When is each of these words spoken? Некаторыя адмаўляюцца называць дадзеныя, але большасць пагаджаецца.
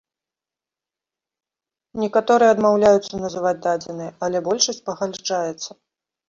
Некаторыя 2.03 2.55
адмаўляюцца 2.55 3.13
называць 3.25 3.53
дадзеныя, 3.67 4.11
але 4.29 4.37
большасць 4.49 4.83
пагаджаецца. 4.91 5.71